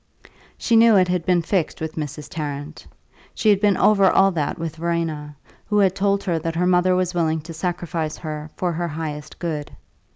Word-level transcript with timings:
She 0.57 0.75
knew 0.75 0.95
it 0.95 1.07
had 1.07 1.27
been 1.27 1.43
fixed 1.43 1.79
with 1.79 1.93
Mrs. 1.93 2.27
Tarrant; 2.27 2.87
she 3.35 3.49
had 3.51 3.61
been 3.61 3.77
over 3.77 4.09
all 4.09 4.31
that 4.31 4.57
with 4.57 4.77
Verena, 4.77 5.35
who 5.67 5.77
had 5.77 5.93
told 5.93 6.23
her 6.23 6.39
that 6.39 6.55
her 6.55 6.65
mother 6.65 6.95
was 6.95 7.13
willing 7.13 7.39
to 7.41 7.53
sacrifice 7.53 8.17
her 8.17 8.49
for 8.57 8.71
her 8.73 8.87
highest 8.87 9.37
good. 9.37 9.69